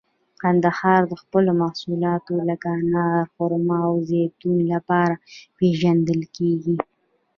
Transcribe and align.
کندهار 0.41 1.01
د 1.07 1.13
خپلو 1.21 1.51
محصولاتو 1.61 2.33
لکه 2.49 2.67
انار، 2.81 3.23
خرما 3.35 3.79
او 3.89 3.95
زیتون 4.09 4.57
لپاره 4.73 5.15
پیژندل 5.57 6.21
کیږي. 6.35 6.75